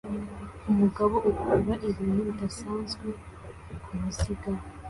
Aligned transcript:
Umugabo 0.71 1.15
ukurura 1.29 1.75
ibintu 1.89 2.19
bidasanzwe 2.27 3.07
kumuziga 3.85 4.49